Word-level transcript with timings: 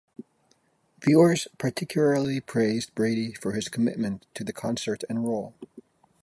Viewers 1.05 1.47
particularly 1.59 2.39
praised 2.41 2.95
Brady 2.95 3.33
for 3.35 3.51
his 3.51 3.69
commitment 3.69 4.25
to 4.33 4.43
the 4.43 4.51
concert 4.51 5.03
and 5.07 5.23
role. 5.23 5.53